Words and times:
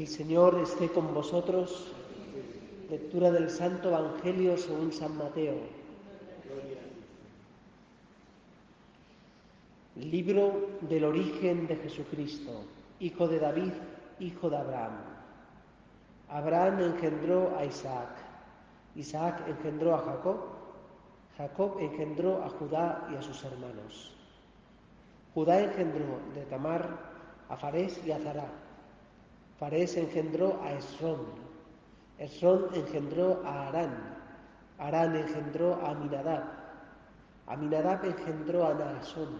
El 0.00 0.08
Señor 0.08 0.58
esté 0.62 0.88
con 0.88 1.12
vosotros. 1.12 1.92
Lectura 2.88 3.30
del 3.30 3.50
Santo 3.50 3.90
Evangelio 3.90 4.56
según 4.56 4.94
San 4.94 5.14
Mateo. 5.18 5.56
Libro 9.96 10.68
del 10.88 11.04
origen 11.04 11.66
de 11.66 11.76
Jesucristo, 11.76 12.62
hijo 12.98 13.28
de 13.28 13.40
David, 13.40 13.72
hijo 14.20 14.48
de 14.48 14.56
Abraham. 14.56 14.96
Abraham 16.30 16.80
engendró 16.80 17.54
a 17.58 17.66
Isaac, 17.66 18.08
Isaac 18.96 19.46
engendró 19.48 19.96
a 19.96 19.98
Jacob, 19.98 20.38
Jacob 21.36 21.76
engendró 21.78 22.42
a 22.42 22.48
Judá 22.48 23.06
y 23.12 23.16
a 23.16 23.22
sus 23.22 23.44
hermanos. 23.44 24.14
Judá 25.34 25.60
engendró 25.60 26.20
de 26.34 26.46
Tamar 26.46 26.88
a 27.50 27.56
Farés 27.58 28.00
y 28.06 28.12
a 28.12 28.18
Zará. 28.18 28.69
Farés 29.60 29.94
engendró 29.98 30.58
a 30.62 30.72
Esrón, 30.72 31.20
Esrón 32.18 32.68
engendró 32.72 33.42
a 33.44 33.68
Arán, 33.68 33.92
Arán 34.78 35.14
engendró 35.14 35.74
a 35.74 35.90
Aminadab, 35.90 36.44
Aminadab 37.46 38.06
engendró 38.06 38.66
a 38.66 38.72
Naasón, 38.72 39.38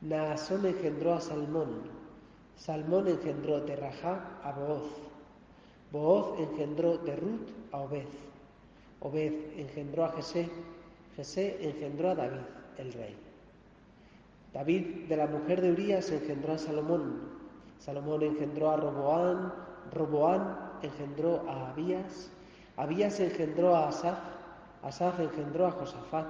Naasón 0.00 0.64
engendró 0.64 1.12
a 1.12 1.20
Salmón, 1.20 1.82
Salmón 2.56 3.08
engendró 3.08 3.60
de 3.60 3.76
Rajá 3.76 4.40
a 4.42 4.52
Booz, 4.52 4.88
Booz 5.92 6.40
engendró 6.40 6.96
de 6.96 7.16
Ruth 7.16 7.50
a 7.72 7.80
Obed, 7.80 8.08
Obed 9.00 9.34
engendró 9.58 10.06
a 10.06 10.12
Jesé, 10.12 10.48
Jesé 11.14 11.58
engendró 11.60 12.08
a 12.08 12.14
David, 12.14 12.46
el 12.78 12.90
rey. 12.94 13.14
David 14.54 15.08
de 15.10 15.16
la 15.18 15.26
mujer 15.26 15.60
de 15.60 15.72
Urías 15.72 16.10
engendró 16.10 16.54
a 16.54 16.58
Salomón, 16.58 17.35
Salomón 17.78 18.22
engendró 18.22 18.70
a 18.70 18.76
Roboán, 18.76 19.52
Roboán 19.92 20.58
engendró 20.82 21.42
a 21.48 21.70
Abías, 21.70 22.30
Abías 22.76 23.20
engendró 23.20 23.74
a 23.74 23.88
Asaf, 23.88 24.18
Asaf 24.82 25.20
engendró 25.20 25.66
a 25.66 25.72
Josafat, 25.72 26.28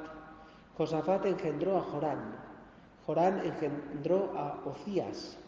Josafat 0.76 1.26
engendró 1.26 1.78
a 1.78 1.82
Jorán, 1.82 2.36
Jorán 3.06 3.40
engendró 3.44 4.32
a 4.36 4.60
Ocías, 4.68 5.38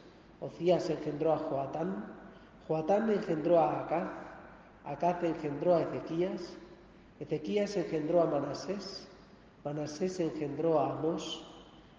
Ocías 0.41 0.89
engendró 0.91 1.33
a 1.33 1.39
Joatán, 1.39 2.05
Joatán 2.67 3.11
engendró 3.11 3.59
a 3.59 3.81
Acaz, 3.81 4.09
Acaz 4.85 5.23
engendró 5.23 5.75
a 5.75 5.83
Ezequías, 5.83 6.57
Ezequías 7.21 7.77
engendró 7.77 8.23
a 8.23 8.27
Manasés, 8.27 9.09
Manasés 9.65 10.21
engendró 10.21 10.79
a 10.79 10.93
Amós, 10.93 11.45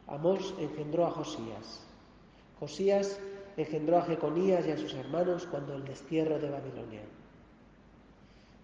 Amós 0.08 0.53
engendró 0.58 1.05
a 1.05 1.11
Josías, 1.11 1.86
Josías 2.59 3.20
engendró 3.60 3.98
a 3.98 4.04
Jeconías 4.04 4.66
y 4.66 4.72
a 4.72 4.78
sus 4.78 4.94
hermanos 4.94 5.46
cuando 5.46 5.74
el 5.74 5.84
destierro 5.84 6.40
de 6.40 6.50
Babilonia. 6.50 7.02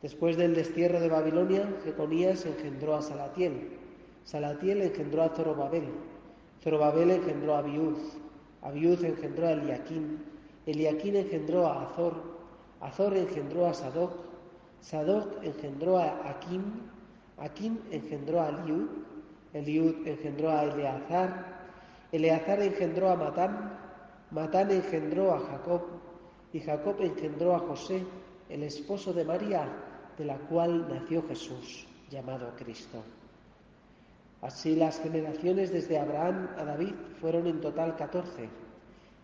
Después 0.02 0.38
del 0.38 0.56
destierro 0.56 1.02
de 1.02 1.10
Babilonia, 1.10 1.68
Jeconías 1.84 2.46
engendró 2.46 2.96
a 2.96 3.02
Salatiel, 3.02 3.72
Salatiel 4.24 4.82
engendró 4.82 5.24
a 5.24 5.30
Zorobabel, 5.30 5.90
Zorobabel 6.64 7.12
engendró 7.12 7.56
a 7.56 7.60
Abiud, 7.60 7.98
Abiud 8.62 9.04
engendró 9.04 9.48
a 9.48 9.52
Eliaquín, 9.52 10.24
Eliaquín 10.66 11.18
engendró 11.18 11.68
a 11.68 11.84
Azor, 11.84 12.14
Azor 12.80 13.18
engendró 13.18 13.68
a 13.68 13.74
Sadoc, 13.74 14.14
Sadoc 14.80 15.44
engendró 15.44 15.98
a 15.98 16.30
Aquim, 16.30 16.64
Aquim 17.38 17.80
engendró 17.92 18.42
a 18.42 18.50
Eliud, 18.50 18.88
Eliud 19.54 20.08
engendró 20.08 20.52
a 20.52 20.64
Eleazar, 20.64 21.46
Eleazar 22.14 22.62
engendró 22.62 23.10
a 23.10 23.16
Matán, 23.18 23.85
Matán 24.36 24.70
engendró 24.70 25.34
a 25.34 25.40
Jacob 25.40 25.82
y 26.52 26.60
Jacob 26.60 26.98
engendró 27.00 27.56
a 27.56 27.60
José, 27.60 28.04
el 28.50 28.64
esposo 28.64 29.14
de 29.14 29.24
María, 29.24 29.66
de 30.18 30.26
la 30.26 30.36
cual 30.36 30.90
nació 30.90 31.26
Jesús, 31.26 31.88
llamado 32.12 32.52
Cristo. 32.58 33.02
Así 34.42 34.76
las 34.76 35.00
generaciones 35.00 35.72
desde 35.72 35.98
Abraham 35.98 36.50
a 36.58 36.66
David 36.66 36.94
fueron 37.22 37.48
en 37.48 37.62
total 37.62 37.96
14, 37.96 38.50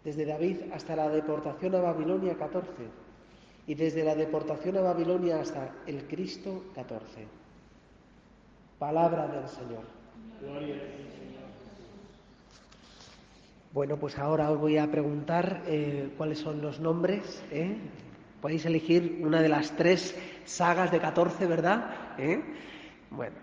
desde 0.06 0.26
David 0.26 0.72
hasta 0.72 0.96
la 0.96 1.10
deportación 1.10 1.76
a 1.76 1.82
Babilonia 1.82 2.38
14 2.38 2.72
y 3.68 3.76
desde 3.76 4.06
la 4.06 4.16
deportación 4.16 4.78
a 4.78 4.82
Babilonia 4.82 5.42
hasta 5.42 5.76
el 5.88 6.08
Cristo 6.08 6.64
14. 6.74 7.28
Palabra 8.80 9.28
del 9.28 9.48
Señor. 9.50 9.84
Bueno, 13.74 13.96
pues 13.96 14.20
ahora 14.20 14.52
os 14.52 14.60
voy 14.60 14.78
a 14.78 14.92
preguntar 14.92 15.64
eh, 15.66 16.10
cuáles 16.18 16.40
son 16.40 16.62
los 16.62 16.82
nombres. 16.82 17.42
¿eh? 17.52 17.78
Podéis 18.42 18.66
elegir 18.66 19.22
una 19.24 19.42
de 19.42 19.48
las 19.48 19.72
tres 19.78 20.14
sagas 20.44 20.92
de 20.92 21.00
14, 21.00 21.46
¿verdad? 21.46 22.16
¿Eh? 22.18 22.44
Bueno, 23.12 23.38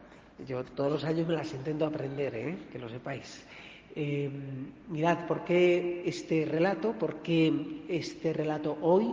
yo 0.47 0.63
todos 0.65 0.93
los 0.93 1.05
años 1.05 1.27
me 1.27 1.33
las 1.33 1.51
intento 1.55 1.87
aprender, 1.87 2.57
que 2.71 2.79
lo 2.79 2.91
sepáis. 2.91 3.43
Mirad, 4.89 5.27
¿por 5.27 5.45
qué 5.45 6.03
este 6.05 6.45
relato? 6.45 6.93
¿Por 6.93 7.17
qué 7.23 7.85
este 7.89 8.35
relato 8.35 8.77
hoy? 8.83 9.07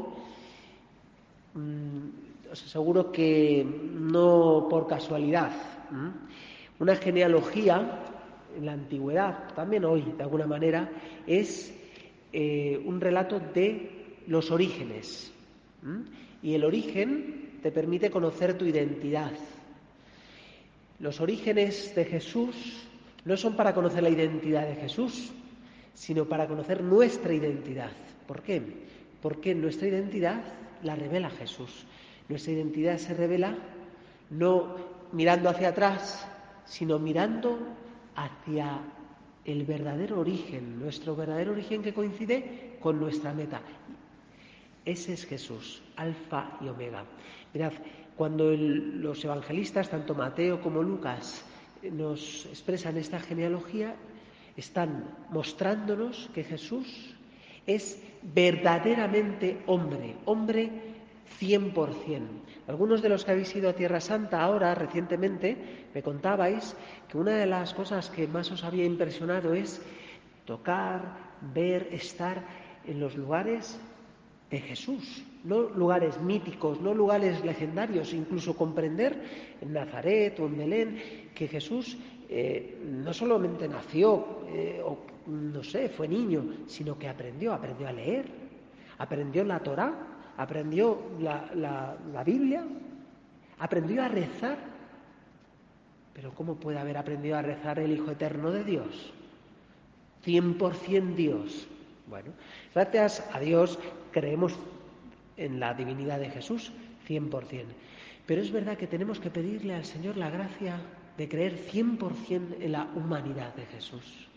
Mm, 1.53 2.51
os 2.51 2.61
aseguro 2.61 3.13
que 3.13 3.65
no 3.65 4.67
por 4.69 4.85
casualidad. 4.85 5.53
Una 6.77 6.95
genealogía 6.97 8.14
en 8.57 8.66
la 8.66 8.73
antigüedad, 8.73 9.53
también 9.53 9.85
hoy 9.85 10.01
de 10.17 10.23
alguna 10.23 10.47
manera, 10.47 10.89
es 11.27 11.73
eh, 12.33 12.81
un 12.85 12.99
relato 12.99 13.39
de 13.39 14.17
los 14.27 14.51
orígenes. 14.51 15.31
Y 16.41 16.53
el 16.53 16.63
origen 16.63 17.59
te 17.61 17.71
permite 17.71 18.09
conocer 18.09 18.57
tu 18.57 18.65
identidad. 18.65 19.31
Los 20.99 21.21
orígenes 21.21 21.94
de 21.95 22.05
Jesús 22.05 22.55
no 23.25 23.38
son 23.38 23.55
para 23.55 23.73
conocer 23.73 24.03
la 24.03 24.09
identidad 24.09 24.67
de 24.67 24.75
Jesús, 24.75 25.31
sino 25.94 26.25
para 26.25 26.47
conocer 26.47 26.83
nuestra 26.83 27.33
identidad. 27.33 27.91
¿Por 28.27 28.41
qué? 28.41 28.61
Porque 29.21 29.53
nuestra 29.55 29.88
identidad 29.88 30.44
la 30.83 30.95
revela 30.95 31.29
Jesús. 31.29 31.85
Nuestra 32.29 32.53
identidad 32.53 32.97
se 32.97 33.13
revela 33.13 33.57
no 34.29 34.75
mirando 35.11 35.49
hacia 35.49 35.69
atrás, 35.69 36.27
sino 36.65 36.99
mirando 36.99 37.59
hacia 38.15 38.79
el 39.45 39.63
verdadero 39.65 40.19
origen, 40.19 40.79
nuestro 40.79 41.15
verdadero 41.15 41.51
origen 41.51 41.83
que 41.83 41.93
coincide 41.93 42.77
con 42.79 42.99
nuestra 42.99 43.33
meta. 43.33 43.61
Ese 44.83 45.13
es 45.13 45.25
Jesús, 45.25 45.81
alfa 45.95 46.57
y 46.61 46.67
omega. 46.67 47.05
Mirad, 47.53 47.73
cuando 48.15 48.51
los 48.51 49.23
evangelistas, 49.23 49.89
tanto 49.89 50.15
Mateo 50.15 50.61
como 50.61 50.81
Lucas, 50.81 51.43
eh, 51.81 51.91
nos 51.91 52.45
expresan 52.45 52.97
esta 52.97 53.19
genealogía, 53.19 53.95
están 54.55 55.09
mostrándonos 55.31 56.29
que 56.33 56.43
Jesús 56.43 57.15
es 57.65 58.01
verdaderamente 58.21 59.61
hombre, 59.65 60.15
hombre 60.25 60.69
100%. 61.39 62.21
Algunos 62.67 63.01
de 63.01 63.09
los 63.09 63.23
que 63.23 63.31
habéis 63.31 63.56
ido 63.56 63.69
a 63.69 63.73
Tierra 63.73 64.01
Santa 64.01 64.41
ahora, 64.41 64.73
recientemente, 64.73 65.88
me 65.94 66.01
contabais 66.01 66.75
que 67.07 67.17
una 67.17 67.38
de 67.38 67.45
las 67.45 67.73
cosas 67.73 68.09
que 68.09 68.27
más 68.27 68.51
os 68.51 68.63
había 68.63 68.85
impresionado 68.85 69.53
es 69.53 69.81
tocar, 70.45 71.17
ver, 71.53 71.89
estar 71.91 72.44
en 72.85 73.00
los 73.00 73.15
lugares 73.15 73.79
de 74.50 74.59
Jesús, 74.59 75.23
no 75.44 75.62
lugares 75.62 76.19
míticos, 76.19 76.81
no 76.81 76.94
lugares 76.94 77.44
legendarios, 77.44 78.13
incluso 78.13 78.56
comprender 78.56 79.57
en 79.61 79.73
Nazaret 79.73 80.39
o 80.39 80.45
en 80.45 80.57
Belén 80.57 81.01
que 81.35 81.47
Jesús 81.47 81.97
eh, 82.29 82.79
no 82.83 83.13
solamente 83.13 83.68
nació 83.68 84.41
eh, 84.47 84.81
o 84.83 84.97
no 85.27 85.63
sé, 85.63 85.89
fue 85.89 86.07
niño, 86.07 86.44
sino 86.68 86.97
que 86.97 87.07
aprendió, 87.07 87.53
aprendió 87.53 87.88
a 87.88 87.91
leer, 87.91 88.25
aprendió 88.97 89.44
la 89.44 89.59
Torá, 89.59 90.14
aprendió 90.37 91.01
la, 91.19 91.49
la- 91.55 92.23
Biblia, 92.23 92.63
aprendió 93.59 94.03
a 94.03 94.07
rezar. 94.07 94.57
Pero 96.13 96.33
¿cómo 96.33 96.55
puede 96.55 96.79
haber 96.79 96.97
aprendido 96.97 97.37
a 97.37 97.41
rezar 97.41 97.79
el 97.79 97.91
Hijo 97.91 98.11
Eterno 98.11 98.51
de 98.51 98.63
Dios? 98.63 99.13
100% 100.25 101.15
Dios, 101.15 101.67
Bueno, 102.07 102.31
gracias 102.73 103.23
a 103.31 103.39
Dios 103.39 103.77
creemos 104.11 104.57
en 105.37 105.59
la 105.59 105.73
divinidad 105.73 106.19
de 106.19 106.29
Jesús 106.29 106.71
100%. 107.07 107.65
Pero 108.25 108.41
es 108.41 108.51
verdad 108.51 108.77
que 108.77 108.87
tenemos 108.87 109.19
que 109.19 109.29
pedirle 109.29 109.75
al 109.75 109.85
Señor 109.85 110.17
la 110.17 110.29
gracia 110.31 110.79
de 111.17 111.29
creer 111.29 111.57
100% 111.71 112.55
en 112.59 112.71
la 112.71 112.85
humanidad 112.95 113.53
de 113.55 113.65
Jesús. 113.67 114.27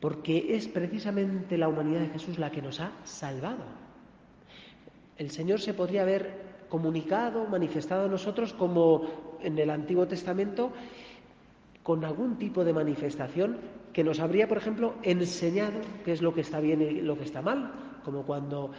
Porque 0.00 0.54
es 0.56 0.68
precisamente 0.68 1.56
la 1.58 1.68
humanidad 1.68 2.00
de 2.00 2.08
Jesús 2.10 2.38
la 2.38 2.50
que 2.50 2.62
nos 2.62 2.80
ha 2.80 2.92
salvado. 3.04 3.64
El 5.18 5.30
Señor 5.30 5.60
se 5.60 5.74
podría 5.74 6.02
haber 6.02 6.48
comunicado, 6.68 7.44
manifestado 7.46 8.06
a 8.06 8.08
nosotros 8.08 8.52
como 8.52 9.02
en 9.42 9.58
el 9.58 9.68
Antiguo 9.68 10.06
Testamento, 10.06 10.70
con 11.82 12.04
algún 12.04 12.36
tipo 12.38 12.64
de 12.64 12.72
manifestación 12.72 13.58
que 13.92 14.04
nos 14.04 14.20
habría, 14.20 14.46
por 14.46 14.58
ejemplo, 14.58 14.94
enseñado 15.02 15.80
qué 16.04 16.12
es 16.12 16.22
lo 16.22 16.32
que 16.32 16.42
está 16.42 16.60
bien 16.60 16.80
y 16.82 17.00
lo 17.00 17.18
que 17.18 17.24
está 17.24 17.42
mal, 17.42 17.72
como 18.04 18.22
cuando 18.22 18.70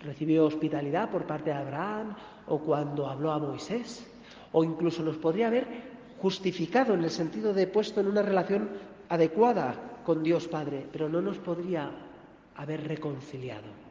recibió 0.00 0.46
hospitalidad 0.46 1.10
por 1.10 1.26
parte 1.26 1.50
de 1.50 1.56
Abraham 1.56 2.16
o 2.48 2.58
cuando 2.58 3.06
habló 3.06 3.30
a 3.30 3.38
Moisés, 3.38 4.04
o 4.52 4.64
incluso 4.64 5.02
nos 5.02 5.16
podría 5.16 5.46
haber 5.46 5.66
justificado 6.20 6.94
en 6.94 7.04
el 7.04 7.10
sentido 7.10 7.54
de 7.54 7.66
puesto 7.66 8.00
en 8.00 8.08
una 8.08 8.22
relación 8.22 8.70
adecuada 9.08 10.00
con 10.04 10.22
Dios 10.22 10.48
Padre, 10.48 10.86
pero 10.90 11.08
no 11.08 11.20
nos 11.20 11.38
podría 11.38 11.90
haber 12.56 12.88
reconciliado. 12.88 13.85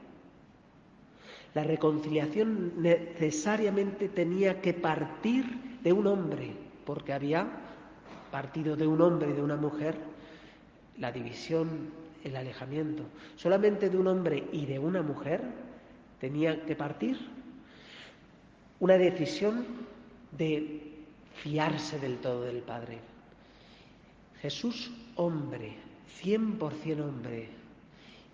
La 1.56 1.63
reconciliación 1.63 2.74
necesariamente 2.81 4.10
tenía 4.10 4.62
que 4.62 4.74
partir 4.74 5.80
de 5.81 5.94
un 5.94 6.06
hombre, 6.06 6.52
porque 6.86 7.13
había 7.13 7.48
partido 8.30 8.75
de 8.75 8.86
un 8.86 9.02
hombre 9.02 9.30
y 9.30 9.34
de 9.34 9.42
una 9.42 9.56
mujer 9.56 9.96
la 10.98 11.13
división, 11.13 11.92
el 12.25 12.36
alejamiento. 12.36 13.04
Solamente 13.38 13.90
de 13.90 13.98
un 13.98 14.07
hombre 14.07 14.48
y 14.52 14.66
de 14.66 14.80
una 14.80 15.02
mujer 15.02 15.42
tenía 16.19 16.66
que 16.66 16.75
partir 16.75 17.18
una 18.81 18.98
decisión 18.98 19.66
de 20.38 20.92
fiarse 21.36 22.00
del 22.00 22.18
todo 22.18 22.44
del 22.44 22.63
Padre. 22.63 23.00
Jesús 24.42 24.92
hombre, 25.16 25.78
100% 26.22 27.00
hombre. 27.01 27.50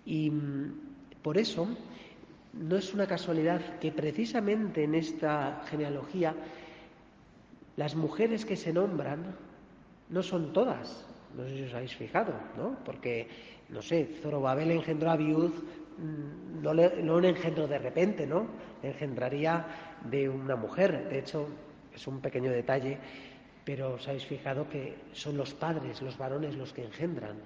Y 0.04 0.30
mm, 0.30 0.72
por 1.22 1.38
eso 1.38 1.68
no 2.52 2.76
es 2.76 2.92
una 2.92 3.06
casualidad 3.06 3.78
que 3.78 3.92
precisamente 3.92 4.84
en 4.84 4.94
esta 4.94 5.62
genealogía 5.66 6.34
las 7.76 7.94
mujeres 7.94 8.44
que 8.44 8.56
se 8.56 8.72
nombran 8.72 9.34
no 10.10 10.22
son 10.22 10.52
todas, 10.52 11.06
no 11.36 11.44
sé 11.44 11.56
si 11.56 11.62
os 11.62 11.74
habéis 11.74 11.96
fijado, 11.96 12.34
¿no? 12.56 12.76
Porque, 12.84 13.28
no 13.70 13.80
sé, 13.80 14.04
Zorobabel 14.20 14.70
engendró 14.70 15.10
a 15.10 15.16
Biud, 15.16 15.50
mm, 15.50 16.62
no, 16.62 16.74
le, 16.74 17.02
no 17.02 17.18
de 17.20 17.78
repente, 17.78 18.26
¿no? 18.26 18.46
engendraría 18.82 19.64
de 20.04 20.28
una 20.28 20.56
mujer. 20.56 21.08
De 21.08 21.20
hecho, 21.20 21.46
es 21.94 22.06
un 22.06 22.20
pequeño 22.20 22.50
detalle, 22.50 22.98
pero 23.64 23.94
os 23.94 24.08
habéis 24.08 24.26
fijado 24.26 24.68
que 24.68 24.96
son 25.12 25.36
los 25.36 25.54
padres, 25.54 26.02
los 26.02 26.18
varones, 26.18 26.56
los 26.56 26.72
que 26.72 26.84
engendran. 26.84 27.38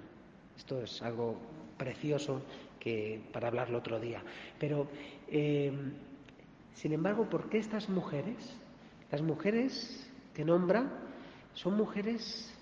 Esto 0.57 0.81
es 0.81 1.01
algo 1.01 1.37
precioso 1.77 2.41
que 2.79 3.21
para 3.31 3.47
hablarlo 3.47 3.77
otro 3.77 3.99
día. 3.99 4.21
Pero, 4.59 4.87
eh, 5.29 5.71
sin 6.73 6.93
embargo, 6.93 7.29
¿por 7.29 7.49
qué 7.49 7.57
estas 7.57 7.89
mujeres? 7.89 8.55
Las 9.11 9.21
mujeres 9.21 10.09
que 10.33 10.45
nombra 10.45 10.85
son 11.53 11.75
mujeres 11.75 12.53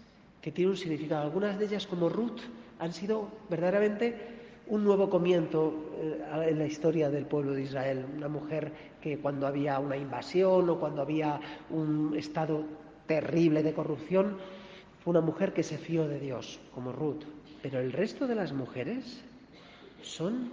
que 0.41 0.51
tienen 0.51 0.71
un 0.71 0.77
significado. 0.77 1.23
Algunas 1.23 1.57
de 1.57 1.65
ellas, 1.65 1.87
como 1.87 2.07
Ruth, 2.09 2.39
han 2.79 2.93
sido 2.93 3.29
verdaderamente 3.49 4.35
un 4.67 4.83
nuevo 4.83 5.09
comienzo 5.09 5.73
eh, 5.97 6.49
en 6.49 6.59
la 6.59 6.65
historia 6.65 7.09
del 7.09 7.25
pueblo 7.25 7.53
de 7.53 7.63
Israel. 7.63 8.05
Una 8.15 8.27
mujer 8.27 8.71
que 9.01 9.19
cuando 9.19 9.47
había 9.47 9.79
una 9.79 9.97
invasión 9.97 10.69
o 10.69 10.79
cuando 10.79 11.01
había 11.01 11.39
un 11.69 12.15
estado 12.17 12.63
terrible 13.05 13.63
de 13.63 13.73
corrupción, 13.73 14.37
fue 15.03 15.11
una 15.11 15.21
mujer 15.21 15.53
que 15.53 15.63
se 15.63 15.77
fió 15.77 16.07
de 16.07 16.19
Dios, 16.19 16.59
como 16.73 16.91
Ruth. 16.91 17.23
Pero 17.65 17.79
el 17.79 17.91
resto 17.93 18.27
de 18.27 18.35
las 18.35 18.53
mujeres 18.53 19.25
son 20.03 20.51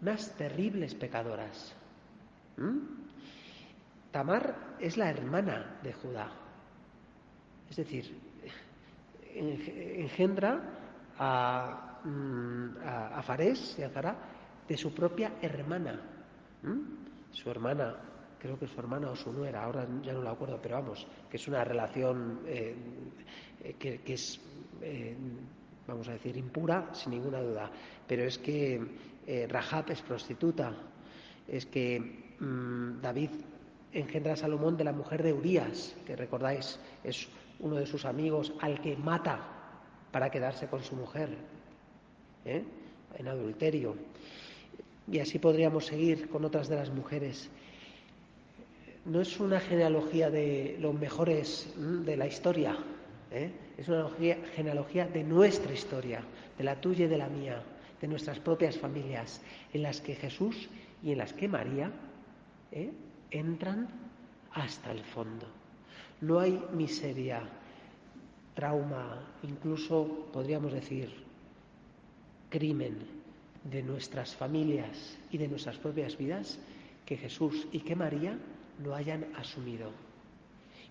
unas 0.00 0.34
terribles 0.34 0.94
pecadoras. 0.94 1.76
¿Mm? 2.56 2.78
Tamar 4.10 4.76
es 4.80 4.96
la 4.96 5.10
hermana 5.10 5.78
de 5.82 5.92
Judá. 5.92 6.32
Es 7.68 7.76
decir, 7.76 8.18
engendra 9.34 10.62
a, 11.18 12.00
mm, 12.02 12.78
a, 12.82 13.22
Farés 13.22 13.76
y 13.78 13.82
a 13.82 13.90
Zara 13.90 14.16
de 14.66 14.76
su 14.78 14.94
propia 14.94 15.34
hermana. 15.42 16.00
Su 17.30 17.50
hermana, 17.50 17.94
creo 18.38 18.58
que 18.58 18.68
su 18.68 18.80
hermana 18.80 19.10
o 19.10 19.16
su 19.16 19.30
nuera, 19.34 19.64
ahora 19.64 19.86
ya 20.00 20.14
no 20.14 20.22
lo 20.22 20.30
acuerdo, 20.30 20.58
pero 20.62 20.76
vamos, 20.76 21.06
que 21.28 21.36
es 21.36 21.46
una 21.46 21.62
relación 21.62 22.40
eh, 22.46 22.74
que, 23.78 24.14
es, 24.14 24.40
eh, 24.80 25.14
vamos 25.86 26.08
a 26.08 26.12
decir, 26.12 26.36
impura, 26.36 26.90
sin 26.94 27.12
ninguna 27.12 27.40
duda. 27.40 27.70
Pero 28.06 28.24
es 28.24 28.38
que 28.38 28.80
eh, 29.26 29.46
Rahab 29.48 29.90
es 29.90 30.02
prostituta, 30.02 30.74
es 31.48 31.66
que 31.66 32.00
mm, 32.40 33.00
David 33.00 33.30
engendra 33.92 34.32
a 34.32 34.36
Salomón 34.36 34.76
de 34.76 34.84
la 34.84 34.92
mujer 34.92 35.22
de 35.22 35.32
Urías, 35.32 35.94
que 36.06 36.16
recordáis, 36.16 36.78
es 37.02 37.28
uno 37.60 37.76
de 37.76 37.86
sus 37.86 38.04
amigos 38.04 38.52
al 38.60 38.80
que 38.80 38.96
mata 38.96 39.40
para 40.10 40.30
quedarse 40.30 40.66
con 40.66 40.82
su 40.82 40.96
mujer, 40.96 41.30
¿eh? 42.44 42.64
en 43.16 43.28
adulterio. 43.28 43.96
Y 45.10 45.18
así 45.18 45.38
podríamos 45.38 45.86
seguir 45.86 46.28
con 46.28 46.44
otras 46.44 46.68
de 46.68 46.76
las 46.76 46.90
mujeres. 46.90 47.50
No 49.04 49.20
es 49.20 49.38
una 49.38 49.60
genealogía 49.60 50.30
de 50.30 50.76
los 50.80 50.94
mejores 50.94 51.72
de 51.76 52.16
la 52.16 52.26
historia, 52.26 52.76
¿eh? 53.34 53.52
es 53.76 53.88
una 53.88 54.08
genealogía 54.54 55.06
de 55.06 55.24
nuestra 55.24 55.72
historia, 55.72 56.22
de 56.56 56.64
la 56.64 56.80
tuya 56.80 57.06
y 57.06 57.08
de 57.08 57.18
la 57.18 57.28
mía, 57.28 57.62
de 58.00 58.08
nuestras 58.08 58.38
propias 58.38 58.78
familias, 58.78 59.40
en 59.72 59.82
las 59.82 60.00
que 60.00 60.14
Jesús 60.14 60.68
y 61.02 61.12
en 61.12 61.18
las 61.18 61.32
que 61.32 61.48
María 61.48 61.90
¿eh? 62.72 62.90
entran 63.30 63.88
hasta 64.52 64.92
el 64.92 65.02
fondo. 65.04 65.46
No 66.20 66.38
hay 66.38 66.62
miseria, 66.72 67.42
trauma, 68.54 69.36
incluso 69.42 70.28
podríamos 70.32 70.72
decir 70.72 71.12
crimen 72.48 72.96
de 73.64 73.82
nuestras 73.82 74.34
familias 74.34 75.18
y 75.30 75.38
de 75.38 75.48
nuestras 75.48 75.76
propias 75.78 76.16
vidas 76.16 76.58
que 77.04 77.16
Jesús 77.16 77.66
y 77.72 77.80
que 77.80 77.96
María 77.96 78.38
lo 78.82 78.94
hayan 78.94 79.26
asumido. 79.36 79.90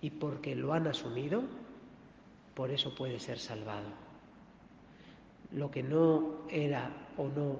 Y 0.00 0.10
porque 0.10 0.54
lo 0.54 0.74
han 0.74 0.86
asumido, 0.86 1.44
por 2.54 2.70
eso 2.70 2.94
puede 2.94 3.18
ser 3.18 3.38
salvado. 3.38 3.88
Lo 5.52 5.70
que 5.70 5.82
no 5.82 6.46
era 6.48 6.90
o 7.16 7.28
no 7.28 7.58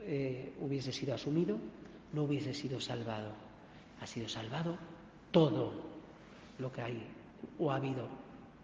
eh, 0.00 0.54
hubiese 0.60 0.92
sido 0.92 1.14
asumido, 1.14 1.58
no 2.12 2.24
hubiese 2.24 2.54
sido 2.54 2.80
salvado. 2.80 3.32
Ha 4.00 4.06
sido 4.06 4.28
salvado 4.28 4.76
todo 5.30 5.72
lo 6.58 6.72
que 6.72 6.82
hay 6.82 7.06
o 7.58 7.70
ha 7.70 7.76
habido 7.76 8.08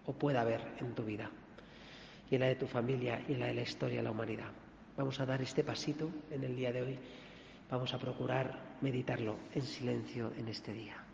o 0.07 0.13
pueda 0.13 0.43
haber 0.43 0.61
en 0.79 0.95
tu 0.95 1.05
vida 1.05 1.31
y 2.31 2.35
en 2.35 2.41
la 2.41 2.47
de 2.47 2.57
tu 2.57 2.67
familia 2.67 3.25
y 3.29 3.33
en 3.33 3.41
la 3.41 3.47
de 3.47 3.55
la 3.55 3.63
historia 3.63 3.99
de 3.99 4.05
la 4.05 4.11
humanidad. 4.11 4.51
Vamos 4.97 5.19
a 5.21 5.27
dar 5.27 5.41
este 5.43 5.65
pasito 5.65 6.11
en 6.31 6.45
el 6.45 6.57
día 6.57 6.73
de 6.73 6.83
hoy. 6.83 6.99
Vamos 7.71 7.93
a 7.95 7.99
procurar 7.99 8.77
meditarlo 8.81 9.37
en 9.55 9.63
silencio 9.63 10.33
en 10.37 10.49
este 10.49 10.73
día. 10.73 11.10